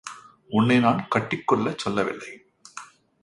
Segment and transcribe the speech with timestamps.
[0.49, 2.31] உன்னை நான் கட்டிக் கொள்ளச் சொல்லவில்லை.